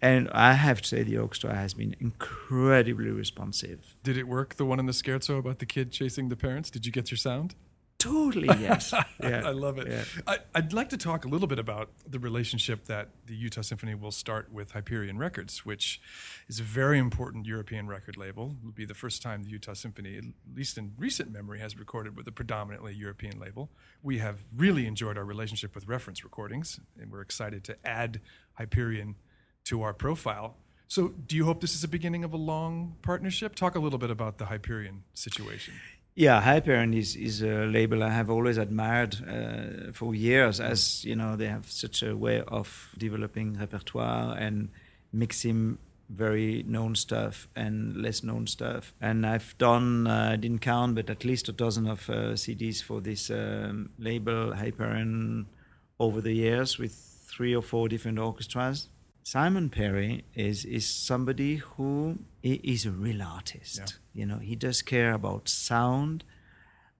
And 0.01 0.29
I 0.31 0.53
have 0.53 0.81
to 0.81 0.87
say, 0.87 1.03
the 1.03 1.17
orchestra 1.17 1.55
has 1.55 1.73
been 1.73 1.95
incredibly 1.99 3.09
responsive. 3.09 3.95
Did 4.03 4.17
it 4.17 4.27
work? 4.27 4.55
The 4.55 4.65
one 4.65 4.79
in 4.79 4.85
the 4.85 4.91
scherzo 4.91 5.39
about 5.39 5.59
the 5.59 5.65
kid 5.65 5.91
chasing 5.91 6.29
the 6.29 6.35
parents? 6.35 6.69
Did 6.69 6.85
you 6.85 6.91
get 6.91 7.09
your 7.11 7.17
sound? 7.17 7.55
Totally, 7.97 8.47
yes. 8.59 8.93
Yeah. 9.23 9.41
I 9.43 9.51
love 9.51 9.79
it. 9.79 9.87
Yeah. 9.87 10.03
I, 10.27 10.37
I'd 10.53 10.73
like 10.73 10.89
to 10.89 10.97
talk 10.97 11.25
a 11.25 11.27
little 11.27 11.47
bit 11.47 11.57
about 11.57 11.89
the 12.07 12.19
relationship 12.19 12.85
that 12.85 13.09
the 13.25 13.33
Utah 13.33 13.61
Symphony 13.61 13.95
will 13.95 14.11
start 14.11 14.51
with 14.51 14.71
Hyperion 14.73 15.17
Records, 15.17 15.65
which 15.65 15.99
is 16.47 16.59
a 16.59 16.63
very 16.63 16.99
important 16.99 17.47
European 17.47 17.87
record 17.87 18.17
label. 18.17 18.55
It 18.61 18.65
will 18.65 18.71
be 18.71 18.85
the 18.85 18.93
first 18.93 19.23
time 19.23 19.43
the 19.43 19.49
Utah 19.49 19.73
Symphony, 19.73 20.17
at 20.17 20.23
least 20.53 20.77
in 20.77 20.91
recent 20.97 21.31
memory, 21.31 21.59
has 21.59 21.75
recorded 21.77 22.15
with 22.15 22.27
a 22.27 22.31
predominantly 22.31 22.93
European 22.93 23.39
label. 23.39 23.71
We 24.03 24.19
have 24.19 24.37
really 24.55 24.85
enjoyed 24.85 25.17
our 25.17 25.25
relationship 25.25 25.73
with 25.73 25.87
Reference 25.87 26.23
Recordings, 26.23 26.79
and 26.99 27.11
we're 27.11 27.21
excited 27.21 27.63
to 27.63 27.77
add 27.83 28.21
Hyperion 28.53 29.15
to 29.65 29.81
our 29.81 29.93
profile. 29.93 30.57
So, 30.87 31.07
do 31.25 31.35
you 31.35 31.45
hope 31.45 31.61
this 31.61 31.73
is 31.73 31.81
the 31.81 31.87
beginning 31.87 32.23
of 32.23 32.33
a 32.33 32.37
long 32.37 32.97
partnership? 33.01 33.55
Talk 33.55 33.75
a 33.75 33.79
little 33.79 33.97
bit 33.97 34.11
about 34.11 34.37
the 34.37 34.45
Hyperion 34.45 35.03
situation. 35.15 35.73
Yeah, 36.17 36.39
Hyperion 36.39 36.93
is, 36.93 37.17
is 37.17 37.41
a 37.41 37.65
label 37.65 38.01
I 38.01 38.09
have 38.09 38.29
always 38.29 38.57
admired 38.57 39.17
uh, 39.27 39.91
for 39.91 40.15
years, 40.15 40.61
as 40.61 41.03
you 41.03 41.13
know, 41.13 41.35
they 41.35 41.47
have 41.47 41.69
such 41.69 42.03
a 42.03 42.15
way 42.15 42.41
of 42.47 42.89
developing 42.97 43.57
repertoire 43.59 44.33
and 44.37 44.69
mixing 45.11 45.77
very 46.07 46.63
known 46.65 46.95
stuff 46.95 47.49
and 47.53 47.97
less 47.97 48.23
known 48.23 48.47
stuff. 48.47 48.93
And 49.01 49.25
I've 49.25 49.57
done, 49.57 50.07
uh, 50.07 50.29
I 50.31 50.35
didn't 50.37 50.61
count, 50.61 50.95
but 50.95 51.09
at 51.09 51.25
least 51.25 51.49
a 51.49 51.51
dozen 51.51 51.85
of 51.85 52.09
uh, 52.09 52.35
CDs 52.35 52.81
for 52.81 53.01
this 53.01 53.29
um, 53.29 53.89
label, 53.99 54.53
Hyperion, 54.53 55.47
over 55.99 56.21
the 56.21 56.33
years 56.33 56.77
with 56.79 56.93
three 57.27 57.53
or 57.53 57.61
four 57.61 57.89
different 57.89 58.19
orchestras. 58.19 58.87
Simon 59.27 59.71
Perry 59.71 60.23
is 60.35 60.65
is 60.65 60.87
somebody 60.87 61.55
who 61.55 62.19
is 62.43 62.85
a 62.85 62.91
real 62.91 63.23
artist. 63.23 63.79
Yeah. 63.79 64.19
You 64.19 64.25
know, 64.27 64.37
he 64.37 64.55
does 64.55 64.83
care 64.83 65.13
about 65.13 65.49
sound, 65.49 66.23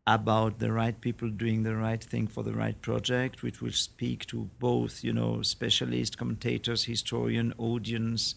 about 0.08 0.58
the 0.58 0.72
right 0.72 1.00
people 1.00 1.30
doing 1.30 1.62
the 1.62 1.76
right 1.76 2.04
thing 2.04 2.26
for 2.26 2.42
the 2.42 2.56
right 2.56 2.82
project, 2.82 3.44
which 3.44 3.62
will 3.62 3.78
speak 3.90 4.26
to 4.26 4.50
both, 4.58 5.04
you 5.04 5.14
know, 5.14 5.44
specialist, 5.44 6.18
commentators, 6.18 6.86
historian, 6.86 7.54
audience, 7.60 8.34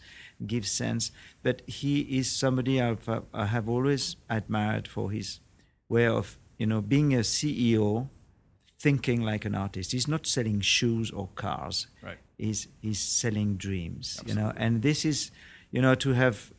give 0.47 0.67
sense. 0.69 1.11
But 1.43 1.63
he 1.67 2.01
is 2.19 2.31
somebody 2.31 2.83
I've, 2.83 3.09
uh, 3.09 3.23
I 3.33 3.47
have 3.47 3.71
always 3.71 4.17
admired 4.29 4.87
for 4.87 5.11
his 5.11 5.41
way 5.89 6.07
of, 6.07 6.37
you 6.59 6.67
know, 6.67 6.83
being 6.83 7.15
a 7.15 7.21
CEO, 7.21 8.11
thinking 8.79 9.23
like 9.23 9.45
an 9.45 9.55
artist. 9.55 9.93
He's 9.93 10.09
not 10.09 10.27
selling 10.27 10.61
shoes 10.61 11.11
or 11.11 11.29
cars. 11.35 11.89
Right. 12.03 12.19
is 12.39 12.69
is 12.83 12.99
selling 12.99 13.57
dreams 13.57 14.23
you 14.25 14.35
know? 14.35 14.53
And 14.57 14.83
this 14.83 15.05
is 15.05 15.31
you 15.71 15.83
know 15.83 15.95
to 15.97 16.13
have 16.13 16.53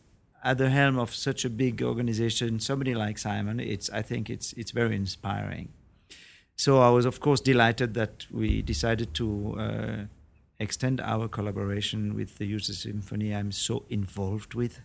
at 0.44 0.58
the 0.58 0.70
helm 0.70 1.00
of 1.00 1.14
such 1.14 1.46
a 1.46 1.50
big 1.50 1.82
organization 1.82 2.60
somebody 2.62 2.96
like 2.96 3.18
simon 3.18 3.60
it's 3.60 3.90
i 3.90 4.02
think 4.02 4.30
it's 4.30 4.54
it's 4.54 4.72
very 4.72 4.96
inspiring. 4.96 5.70
So 6.56 6.82
i 6.82 6.90
was 6.90 7.06
of 7.06 7.20
course 7.20 7.40
delighted 7.42 7.94
that 7.94 8.26
we 8.32 8.62
decided 8.62 9.14
to 9.16 9.56
uh, 9.58 9.98
extend 10.60 11.00
our 11.00 11.28
collaboration 11.30 12.14
with 12.14 12.38
the 12.38 12.46
Utah 12.46 12.74
symphony 12.74 13.34
i'm 13.34 13.52
so 13.52 13.86
involved 13.90 14.54
with. 14.54 14.82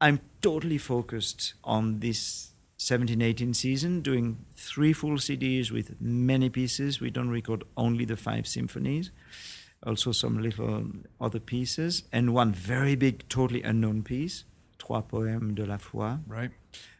I'm 0.00 0.18
totally 0.40 0.78
focused 0.78 1.54
on 1.62 2.00
this 2.00 2.51
17 2.86 3.22
18 3.22 3.54
season 3.54 4.00
doing 4.00 4.44
three 4.56 4.92
full 4.92 5.16
cds 5.16 5.70
with 5.70 5.94
many 6.00 6.48
pieces 6.48 7.00
we 7.00 7.10
don't 7.10 7.30
record 7.30 7.64
only 7.76 8.04
the 8.04 8.16
five 8.16 8.46
symphonies 8.46 9.10
also 9.86 10.12
some 10.12 10.40
little 10.40 10.86
other 11.20 11.40
pieces, 11.40 12.04
and 12.12 12.34
one 12.34 12.52
very 12.52 12.94
big, 12.94 13.28
totally 13.28 13.62
unknown 13.62 14.02
piece, 14.02 14.44
Trois 14.78 15.02
Poèmes 15.02 15.54
de 15.54 15.66
la 15.66 15.76
Foi. 15.78 16.18
Right. 16.26 16.50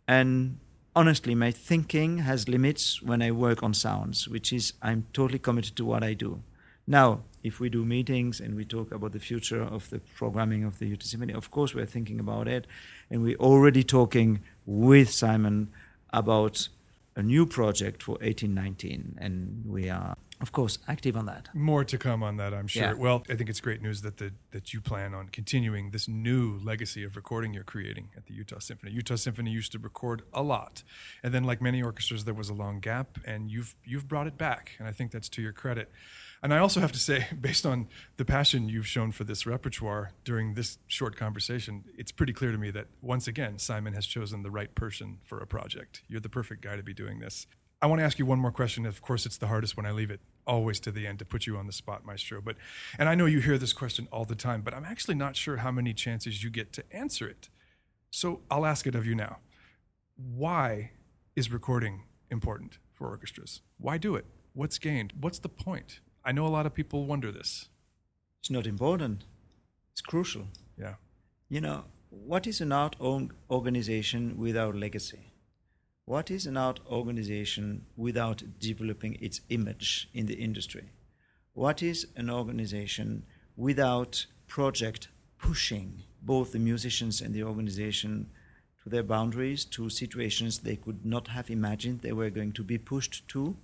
And 0.06 0.58
honestly, 0.94 1.34
my 1.34 1.50
thinking 1.50 2.18
has 2.18 2.48
limits 2.48 3.02
when 3.02 3.22
I 3.22 3.30
work 3.30 3.62
on 3.62 3.74
sounds, 3.74 4.28
which 4.28 4.52
is 4.52 4.74
I'm 4.82 5.06
totally 5.12 5.38
committed 5.38 5.76
to 5.76 5.84
what 5.84 6.02
I 6.02 6.14
do. 6.14 6.42
Now, 6.86 7.20
if 7.44 7.60
we 7.60 7.68
do 7.68 7.84
meetings 7.84 8.40
and 8.40 8.54
we 8.56 8.64
talk 8.64 8.92
about 8.92 9.12
the 9.12 9.20
future 9.20 9.62
of 9.62 9.88
the 9.90 10.00
programming 10.16 10.64
of 10.64 10.78
the 10.78 10.86
Utah 10.86 11.06
Symphony, 11.06 11.32
of 11.32 11.50
course 11.50 11.74
we're 11.74 11.86
thinking 11.86 12.18
about 12.18 12.48
it, 12.48 12.66
and 13.10 13.22
we're 13.22 13.36
already 13.36 13.84
talking 13.84 14.40
with 14.66 15.10
Simon 15.10 15.70
about 16.12 16.68
a 17.14 17.22
new 17.22 17.44
project 17.44 18.02
for 18.02 18.12
1819, 18.12 19.18
and 19.20 19.64
we 19.66 19.90
are, 19.90 20.16
of 20.40 20.52
course, 20.52 20.78
active 20.88 21.14
on 21.14 21.26
that. 21.26 21.48
More 21.52 21.84
to 21.84 21.98
come 21.98 22.22
on 22.22 22.38
that, 22.38 22.54
I'm 22.54 22.66
sure. 22.66 22.82
Yeah. 22.82 22.92
Well, 22.94 23.22
I 23.28 23.34
think 23.34 23.50
it's 23.50 23.60
great 23.60 23.82
news 23.82 24.00
that 24.02 24.16
the 24.16 24.32
that 24.52 24.72
you 24.72 24.80
plan 24.80 25.12
on 25.14 25.28
continuing 25.28 25.90
this 25.90 26.08
new 26.08 26.58
legacy 26.64 27.04
of 27.04 27.14
recording 27.16 27.52
you're 27.52 27.64
creating 27.64 28.08
at 28.16 28.26
the 28.26 28.34
Utah 28.34 28.60
Symphony. 28.60 28.92
Utah 28.92 29.16
Symphony 29.16 29.50
used 29.50 29.72
to 29.72 29.78
record 29.78 30.22
a 30.32 30.42
lot, 30.42 30.82
and 31.22 31.34
then, 31.34 31.44
like 31.44 31.60
many 31.60 31.82
orchestras, 31.82 32.24
there 32.24 32.34
was 32.34 32.48
a 32.48 32.54
long 32.54 32.80
gap, 32.80 33.18
and 33.26 33.50
you've 33.50 33.74
you've 33.84 34.08
brought 34.08 34.26
it 34.26 34.38
back, 34.38 34.72
and 34.78 34.88
I 34.88 34.92
think 34.92 35.10
that's 35.10 35.28
to 35.30 35.42
your 35.42 35.52
credit. 35.52 35.90
And 36.42 36.52
I 36.52 36.58
also 36.58 36.80
have 36.80 36.92
to 36.92 36.98
say, 36.98 37.28
based 37.40 37.64
on 37.64 37.88
the 38.16 38.24
passion 38.24 38.68
you've 38.68 38.86
shown 38.86 39.12
for 39.12 39.24
this 39.24 39.46
repertoire 39.46 40.12
during 40.24 40.54
this 40.54 40.78
short 40.86 41.16
conversation, 41.16 41.84
it's 41.96 42.12
pretty 42.12 42.32
clear 42.32 42.50
to 42.50 42.58
me 42.58 42.70
that 42.72 42.88
once 43.00 43.28
again, 43.28 43.58
Simon 43.58 43.92
has 43.92 44.06
chosen 44.06 44.42
the 44.42 44.50
right 44.50 44.74
person 44.74 45.18
for 45.24 45.38
a 45.38 45.46
project. 45.46 46.02
You're 46.08 46.20
the 46.20 46.28
perfect 46.28 46.62
guy 46.62 46.76
to 46.76 46.82
be 46.82 46.94
doing 46.94 47.20
this. 47.20 47.46
I 47.80 47.86
want 47.86 48.00
to 48.00 48.04
ask 48.04 48.18
you 48.18 48.26
one 48.26 48.38
more 48.38 48.52
question. 48.52 48.86
Of 48.86 49.02
course, 49.02 49.26
it's 49.26 49.38
the 49.38 49.48
hardest 49.48 49.76
when 49.76 49.86
I 49.86 49.90
leave 49.90 50.10
it 50.10 50.20
always 50.46 50.78
to 50.80 50.92
the 50.92 51.06
end 51.06 51.18
to 51.20 51.24
put 51.24 51.46
you 51.46 51.56
on 51.56 51.66
the 51.66 51.72
spot, 51.72 52.04
Maestro. 52.04 52.40
But 52.40 52.56
and 52.98 53.08
I 53.08 53.14
know 53.14 53.26
you 53.26 53.40
hear 53.40 53.58
this 53.58 53.72
question 53.72 54.08
all 54.12 54.24
the 54.24 54.36
time, 54.36 54.62
but 54.62 54.74
I'm 54.74 54.84
actually 54.84 55.16
not 55.16 55.36
sure 55.36 55.58
how 55.58 55.72
many 55.72 55.92
chances 55.92 56.44
you 56.44 56.50
get 56.50 56.72
to 56.74 56.84
answer 56.92 57.26
it. 57.26 57.48
So 58.10 58.42
I'll 58.50 58.66
ask 58.66 58.86
it 58.86 58.94
of 58.94 59.06
you 59.06 59.14
now. 59.14 59.38
Why 60.16 60.92
is 61.34 61.50
recording 61.50 62.04
important 62.30 62.78
for 62.92 63.08
orchestras? 63.08 63.62
Why 63.78 63.98
do 63.98 64.14
it? 64.14 64.26
What's 64.52 64.78
gained? 64.78 65.14
What's 65.20 65.38
the 65.38 65.48
point? 65.48 66.00
I 66.24 66.32
know 66.32 66.46
a 66.46 66.48
lot 66.48 66.66
of 66.66 66.74
people 66.74 67.06
wonder 67.06 67.32
this. 67.32 67.68
It's 68.40 68.50
not 68.50 68.66
important. 68.66 69.24
It's 69.92 70.00
crucial. 70.00 70.46
Yeah. 70.78 70.94
You 71.48 71.60
know, 71.60 71.84
what 72.10 72.46
is 72.46 72.60
an 72.60 72.72
art 72.72 72.96
organization 73.50 74.36
without 74.36 74.74
legacy? 74.76 75.32
What 76.04 76.30
is 76.30 76.46
an 76.46 76.56
art 76.56 76.80
organization 76.90 77.86
without 77.96 78.42
developing 78.58 79.16
its 79.20 79.40
image 79.48 80.08
in 80.12 80.26
the 80.26 80.34
industry? 80.34 80.90
What 81.54 81.82
is 81.82 82.06
an 82.16 82.30
organization 82.30 83.24
without 83.56 84.26
project 84.46 85.08
pushing 85.38 86.02
both 86.22 86.52
the 86.52 86.58
musicians 86.58 87.20
and 87.20 87.34
the 87.34 87.42
organization 87.42 88.30
to 88.82 88.88
their 88.88 89.02
boundaries, 89.02 89.64
to 89.66 89.88
situations 89.88 90.58
they 90.58 90.76
could 90.76 91.04
not 91.04 91.28
have 91.28 91.50
imagined 91.50 92.00
they 92.00 92.12
were 92.12 92.30
going 92.30 92.52
to 92.52 92.64
be 92.64 92.78
pushed 92.78 93.26
to, 93.28 93.56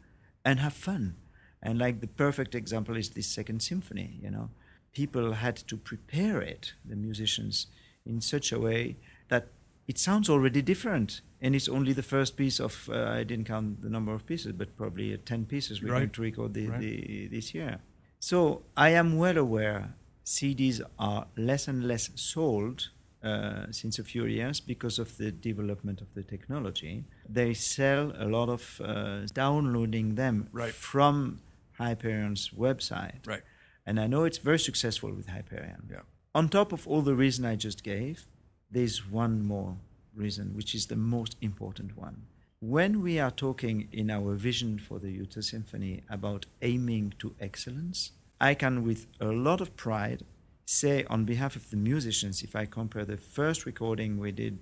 and 0.45 0.61
have 0.61 0.75
fun? 0.75 1.17
And 1.63 1.79
like 1.79 2.01
the 2.01 2.07
perfect 2.07 2.55
example 2.55 2.97
is 2.97 3.11
this 3.11 3.27
second 3.27 3.61
symphony, 3.63 4.19
you 4.23 4.31
know. 4.31 4.51
People 4.93 5.33
had 5.33 5.57
to 5.57 5.77
prepare 5.77 6.41
it, 6.41 6.73
the 6.85 6.97
musicians, 6.97 7.67
in 8.07 8.21
such 8.21 8.53
a 8.53 8.59
way 8.59 8.97
that 9.29 9.49
it 9.87 9.99
sounds 9.99 10.29
already 10.29 10.63
different. 10.63 11.21
And 11.41 11.55
it's 11.55 11.69
only 11.69 11.93
the 11.93 12.03
first 12.03 12.37
piece 12.37 12.59
of, 12.61 12.89
uh, 12.93 13.05
I 13.19 13.23
didn't 13.25 13.47
count 13.47 13.83
the 13.83 13.89
number 13.91 14.13
of 14.13 14.27
pieces, 14.27 14.53
but 14.53 14.77
probably 14.77 15.15
uh, 15.15 15.19
10 15.25 15.47
pieces 15.47 15.83
we're 15.83 15.93
Right. 15.93 15.99
going 16.01 16.11
to 16.11 16.23
record 16.23 16.55
the, 16.55 16.67
Right. 16.69 16.81
the, 16.81 17.29
this 17.29 17.55
year. 17.55 17.79
So 18.21 18.63
I 18.77 18.91
am 18.91 19.17
well 19.17 19.37
aware 19.39 19.95
CDs 20.25 20.81
are 20.99 21.27
less 21.37 21.69
and 21.69 21.87
less 21.87 22.11
sold 22.15 22.89
uh, 23.23 23.67
since 23.71 23.99
a 23.99 24.05
few 24.05 24.27
years 24.27 24.61
because 24.61 24.99
of 24.99 25.17
the 25.17 25.31
development 25.33 26.01
of 26.01 26.07
the 26.15 26.23
technology. 26.23 27.05
They 27.29 27.55
sell 27.55 28.13
a 28.19 28.27
lot 28.27 28.49
of 28.49 28.81
uh, 28.85 29.27
downloading 29.33 30.15
them 30.17 30.49
Right. 30.53 30.73
from 30.73 31.41
Hyperion's 31.79 32.51
website. 32.51 33.27
Right. 33.27 33.43
And 33.87 33.99
I 33.99 34.07
know 34.07 34.25
it's 34.25 34.39
very 34.39 34.59
successful 34.59 35.13
with 35.13 35.29
Hyperion. 35.29 35.89
Yeah. 35.91 36.01
On 36.35 36.49
top 36.49 36.73
of 36.73 36.87
all 36.87 37.03
the 37.03 37.15
reason 37.15 37.45
I 37.45 37.57
just 37.57 37.83
gave, 37.83 38.27
there's 38.71 39.09
one 39.09 39.45
more 39.45 39.77
reason, 40.15 40.55
which 40.55 40.75
is 40.75 40.87
the 40.87 40.97
most 40.97 41.37
important 41.41 41.97
one. 41.97 42.27
When 42.61 43.03
we 43.03 43.19
are 43.19 43.31
talking 43.31 43.89
in 43.93 44.11
our 44.11 44.35
vision 44.35 44.79
for 44.79 44.99
the 44.99 45.11
Utah 45.11 45.41
Symphony 45.41 46.03
about 46.11 46.47
aiming 46.61 47.15
to 47.21 47.35
excellence, 47.41 48.13
I 48.41 48.55
can, 48.55 48.85
with 48.85 49.07
a 49.21 49.27
lot 49.27 49.61
of 49.61 49.77
pride, 49.77 50.25
say 50.67 51.05
on 51.05 51.25
behalf 51.25 51.57
of 51.57 51.71
the 51.71 51.77
musicians, 51.77 52.43
if 52.43 52.55
I 52.55 52.67
compare 52.67 53.05
the 53.05 53.17
first 53.17 53.65
recording 53.65 54.19
we 54.19 54.33
did, 54.33 54.59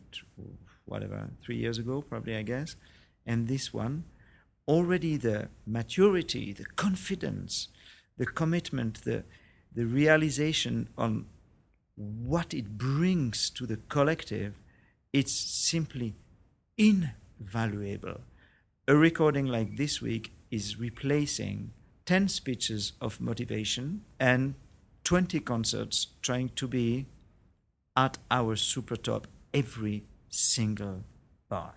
whatever, 0.85 1.31
three 1.43 1.57
years 1.57 1.79
ago, 1.79 2.03
probably, 2.03 2.37
I 2.37 2.43
guess, 2.43 2.77
and 3.27 3.49
this 3.49 3.73
one, 3.73 4.05
already 4.69 5.17
the 5.17 5.49
maturity, 5.67 6.53
the 6.53 6.65
confidence, 6.65 7.69
the 8.17 8.27
commitment, 8.27 9.05
the, 9.05 9.25
the 9.75 9.85
realization 9.85 10.89
on 10.97 11.27
what 11.97 12.53
it 12.53 12.77
brings 12.77 13.51
to 13.51 13.67
the 13.67 13.77
collective, 13.89 14.55
it's 15.13 15.33
simply 15.33 16.15
invaluable. 16.77 18.21
A 18.89 18.95
recording 18.95 19.47
like 19.47 19.77
this 19.77 20.03
week 20.03 20.33
is 20.51 20.79
replacing 20.79 21.73
10 22.05 22.29
speeches 22.29 22.93
of 23.01 23.21
motivation 23.21 24.03
and 24.21 24.55
20 25.05 25.41
concerts 25.41 26.09
trying 26.23 26.51
to 26.51 26.69
be 26.69 27.07
at 27.97 28.19
our 28.31 28.57
super 28.57 28.97
top 28.97 29.27
every 29.55 30.05
single 30.29 31.05
bar. 31.49 31.75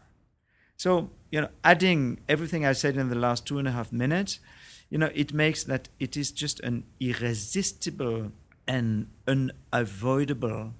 So, 0.75 1.12
you 1.31 1.41
know, 1.41 1.50
adding 1.63 2.19
everything 2.27 2.65
I 2.65 2.74
said 2.74 2.98
in 2.98 3.09
the 3.09 3.15
last 3.15 3.45
two 3.45 3.59
and 3.59 3.67
a 3.67 3.71
half 3.71 3.91
minutes, 3.91 4.39
you 4.89 4.98
know, 4.98 5.12
it 5.13 5.33
makes 5.33 5.63
that 5.65 5.89
it 6.00 6.17
is 6.17 6.31
just 6.31 6.59
an 6.62 6.83
irresistible 7.00 8.31
and 8.67 9.07
unavoidable 9.27 10.74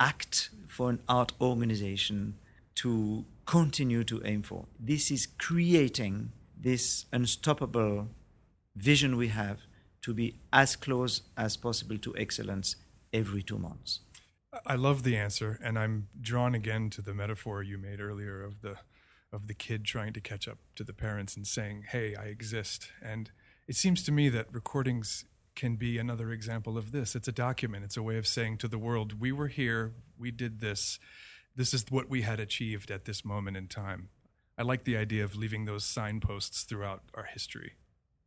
act 0.00 0.50
for 0.68 0.90
an 0.90 1.00
art 1.08 1.32
organization 1.40 2.34
to 2.76 3.24
continue 3.46 4.04
to 4.04 4.22
aim 4.24 4.42
for. 4.42 4.66
This 4.80 5.10
is 5.10 5.26
creating 5.26 6.32
this 6.58 7.06
unstoppable 7.12 8.08
vision 8.74 9.16
we 9.16 9.28
have 9.28 9.60
to 10.02 10.14
be 10.14 10.36
as 10.52 10.76
close 10.76 11.22
as 11.36 11.56
possible 11.56 11.98
to 11.98 12.14
excellence 12.16 12.76
every 13.12 13.42
two 13.42 13.58
months. 13.58 14.00
I 14.66 14.76
love 14.76 15.02
the 15.02 15.16
answer, 15.16 15.58
and 15.62 15.78
I'm 15.78 16.08
drawn 16.20 16.54
again 16.54 16.90
to 16.90 17.02
the 17.02 17.14
metaphor 17.14 17.62
you 17.62 17.78
made 17.78 18.00
earlier 18.00 18.42
of 18.42 18.60
the 18.60 18.76
of 19.34 19.48
the 19.48 19.54
kid 19.54 19.84
trying 19.84 20.12
to 20.14 20.20
catch 20.20 20.48
up 20.48 20.58
to 20.76 20.84
the 20.84 20.94
parents 20.94 21.36
and 21.36 21.46
saying, 21.46 21.84
"Hey, 21.88 22.14
I 22.14 22.26
exist." 22.26 22.90
And 23.02 23.30
it 23.66 23.76
seems 23.76 24.02
to 24.04 24.12
me 24.12 24.28
that 24.30 24.52
recordings 24.52 25.24
can 25.54 25.76
be 25.76 25.98
another 25.98 26.32
example 26.32 26.78
of 26.78 26.92
this. 26.92 27.14
It's 27.14 27.28
a 27.28 27.32
document. 27.32 27.84
It's 27.84 27.96
a 27.96 28.02
way 28.02 28.16
of 28.16 28.26
saying 28.26 28.58
to 28.58 28.68
the 28.68 28.78
world, 28.78 29.20
"We 29.20 29.32
were 29.32 29.48
here. 29.48 29.94
We 30.16 30.30
did 30.30 30.60
this. 30.60 30.98
This 31.54 31.74
is 31.74 31.84
what 31.90 32.08
we 32.08 32.22
had 32.22 32.40
achieved 32.40 32.90
at 32.90 33.04
this 33.04 33.24
moment 33.24 33.56
in 33.56 33.68
time." 33.68 34.10
I 34.56 34.62
like 34.62 34.84
the 34.84 34.96
idea 34.96 35.24
of 35.24 35.34
leaving 35.34 35.64
those 35.64 35.84
signposts 35.84 36.62
throughout 36.62 37.02
our 37.14 37.24
history. 37.24 37.74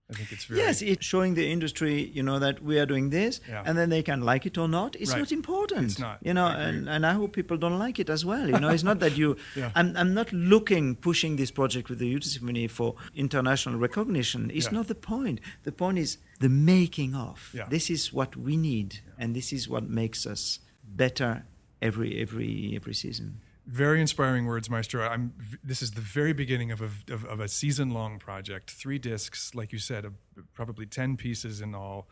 I 0.10 0.14
think 0.14 0.32
it's 0.32 0.46
very 0.46 0.62
Yes, 0.62 0.82
it's 0.82 1.06
showing 1.06 1.34
the 1.36 1.52
industry, 1.52 2.10
you 2.14 2.24
know, 2.24 2.40
that 2.40 2.64
we 2.64 2.80
are 2.80 2.86
doing 2.86 3.10
this, 3.10 3.42
Yeah. 3.50 3.64
and 3.66 3.78
then 3.78 3.90
they 3.90 4.02
can 4.02 4.22
like 4.22 4.46
it 4.46 4.58
or 4.58 4.68
not. 4.70 4.96
It's 4.96 5.12
Right. 5.12 5.20
not 5.20 5.32
important. 5.34 5.84
It's 5.92 6.00
not. 6.00 6.20
You 6.24 6.34
know, 6.34 6.48
and, 6.48 6.88
and 6.88 7.06
I 7.06 7.12
hope 7.14 7.34
people 7.34 7.58
don't 7.58 7.78
like 7.78 8.00
it 8.00 8.10
as 8.10 8.24
well. 8.24 8.48
You 8.48 8.58
know, 8.60 8.70
it's 8.70 8.84
not 8.84 9.00
that 9.00 9.18
you. 9.18 9.36
Yeah. 9.56 9.72
I'm, 9.76 9.98
I'm 9.98 10.14
not 10.14 10.32
looking, 10.32 10.96
pushing 10.96 11.36
this 11.36 11.52
project 11.52 11.90
with 11.90 12.00
the 12.00 12.08
Utah 12.08 12.30
Symphony 12.30 12.68
for 12.68 12.96
international 13.16 13.78
recognition. 13.78 14.50
It's 14.54 14.68
Yeah. 14.68 14.78
not 14.78 14.88
the 14.88 14.96
point. 14.96 15.42
The 15.64 15.72
point 15.74 15.98
is 15.98 16.18
the 16.40 16.50
making 16.50 17.14
of. 17.14 17.54
This 17.70 17.90
is 17.90 18.14
what 18.14 18.38
we 18.38 18.56
need, 18.56 19.00
and 19.20 19.36
this 19.36 19.52
is 19.52 19.68
what 19.68 19.90
makes 19.90 20.26
us 20.26 20.60
better 20.86 21.44
every 21.82 22.18
every 22.22 22.74
every 22.76 22.94
season. 22.94 23.42
Very 23.68 24.00
inspiring 24.00 24.46
words, 24.46 24.70
Maestro. 24.70 25.06
I'm. 25.06 25.34
This 25.62 25.82
is 25.82 25.92
the 25.92 26.02
very 26.02 26.32
beginning 26.32 26.72
of 26.72 26.82
a 26.82 26.90
of, 27.14 27.26
of 27.26 27.42
a 27.42 27.50
season 27.50 27.90
long 27.90 28.18
project. 28.18 28.72
Three 28.72 28.98
discs, 28.98 29.54
like 29.54 29.74
you 29.74 29.78
said, 29.78 30.06
uh, 30.06 30.10
probably 30.54 30.86
ten 30.86 31.18
pieces 31.18 31.60
in 31.60 31.76
all. 31.76 32.08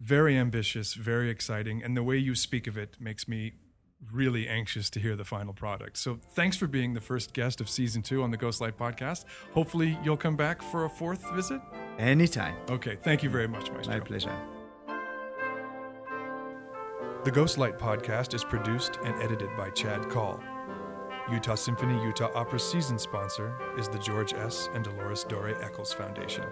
Very 0.00 0.36
ambitious, 0.36 0.94
very 0.94 1.30
exciting, 1.30 1.84
and 1.84 1.96
the 1.96 2.02
way 2.02 2.16
you 2.16 2.34
speak 2.34 2.66
of 2.66 2.76
it 2.76 2.96
makes 2.98 3.28
me 3.28 3.52
really 4.12 4.48
anxious 4.48 4.90
to 4.90 5.00
hear 5.00 5.14
the 5.14 5.24
final 5.24 5.52
product. 5.52 5.98
So, 5.98 6.18
thanks 6.34 6.56
for 6.56 6.66
being 6.66 6.94
the 6.94 7.00
first 7.00 7.32
guest 7.32 7.60
of 7.60 7.68
season 7.68 8.02
two 8.02 8.24
on 8.24 8.32
the 8.32 8.38
Ghostlight 8.38 8.72
podcast. 8.72 9.24
Hopefully, 9.54 9.96
you'll 10.02 10.16
come 10.16 10.36
back 10.36 10.62
for 10.62 10.84
a 10.84 10.90
fourth 10.90 11.30
visit. 11.32 11.60
Anytime. 11.98 12.56
Okay, 12.70 12.96
thank 12.96 13.22
you 13.22 13.30
very 13.30 13.46
much, 13.46 13.70
Maestro. 13.70 13.94
My 13.94 14.00
pleasure. 14.00 14.36
The 17.24 17.30
Ghostlight 17.30 17.78
podcast 17.78 18.34
is 18.34 18.42
produced 18.42 18.98
and 19.04 19.20
edited 19.22 19.56
by 19.56 19.70
Chad 19.70 20.08
Call. 20.08 20.40
Utah 21.30 21.56
Symphony 21.56 22.02
Utah 22.02 22.30
Opera 22.34 22.58
season 22.58 22.98
sponsor 22.98 23.54
is 23.76 23.86
the 23.86 23.98
George 23.98 24.32
S. 24.32 24.70
and 24.72 24.82
Dolores 24.82 25.24
Dore 25.24 25.62
Eccles 25.62 25.92
Foundation. 25.92 26.44